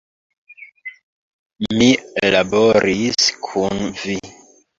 Mi 1.81 1.89
laboris 2.37 3.29
kun 3.49 3.85
vi! 4.01 4.19